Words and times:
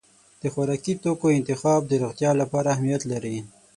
د 0.41 0.43
خوراکي 0.53 0.93
توکو 1.03 1.27
انتخاب 1.37 1.81
د 1.87 1.91
روغتیا 2.03 2.31
لپاره 2.41 2.67
اهمیت 2.75 3.01
لري. 3.11 3.37